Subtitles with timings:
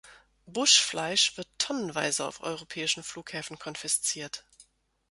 [0.47, 4.43] Buschfleisch wird tonnenweise auf europäischen Flughäfen konfisziert.